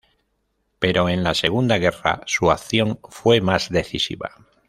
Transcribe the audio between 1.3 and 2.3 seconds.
Segunda Guerra,